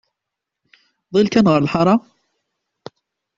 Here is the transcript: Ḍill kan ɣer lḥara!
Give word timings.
Ḍill 1.13 1.27
kan 1.29 1.49
ɣer 1.51 1.59
lḥara! 1.65 1.95